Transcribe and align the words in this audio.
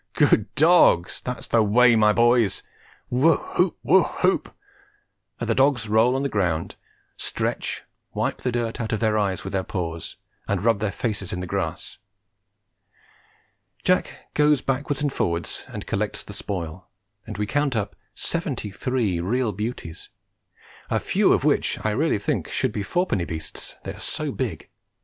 Good 0.13 0.51
dogs! 0.55 1.21
That's 1.23 1.45
the 1.47 1.61
way, 1.61 1.95
my 1.95 2.11
boys! 2.11 2.63
Woo 3.11 3.37
hoop! 3.37 3.77
woo 3.83 4.01
hoop! 4.01 4.51
And 5.39 5.47
the 5.47 5.53
dogs 5.53 5.87
roll 5.87 6.15
on 6.15 6.23
the 6.23 6.27
ground, 6.27 6.75
stretch, 7.17 7.83
wipe 8.11 8.37
the 8.39 8.51
dirt 8.51 8.81
out 8.81 8.93
of 8.93 8.99
their 8.99 9.15
eyes 9.15 9.43
with 9.43 9.53
their 9.53 9.63
paws, 9.63 10.17
and 10.47 10.65
rub 10.65 10.79
their 10.79 10.91
faces 10.91 11.31
in 11.31 11.39
the 11.39 11.45
grass. 11.45 11.99
Jack 13.83 14.31
goes 14.33 14.59
backwards 14.63 15.03
and 15.03 15.13
forwards 15.13 15.65
and 15.67 15.85
collects 15.85 16.23
the 16.23 16.33
spoil, 16.33 16.89
and 17.27 17.37
we 17.37 17.45
count 17.45 17.75
up 17.75 17.95
seventy 18.15 18.71
three 18.71 19.19
real 19.19 19.51
beauties, 19.51 20.09
a 20.89 20.99
few 20.99 21.31
of 21.31 21.43
which 21.43 21.77
I 21.85 21.91
really 21.91 22.17
think 22.17 22.49
should 22.49 22.71
be 22.71 22.81
fourpenny 22.81 23.25
beasts, 23.25 23.75
they 23.83 23.93
are 23.93 23.99
so 23.99 24.31
big. 24.31 24.67